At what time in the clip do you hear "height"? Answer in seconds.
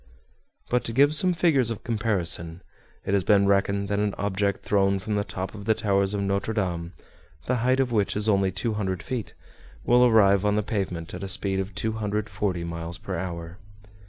7.57-7.79